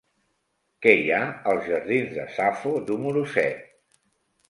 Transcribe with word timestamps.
Què 0.85 0.93
hi 1.01 1.11
ha 1.17 1.19
als 1.53 1.69
jardins 1.73 2.17
de 2.17 2.27
Safo 2.41 2.75
número 2.91 3.27
set? 3.39 3.65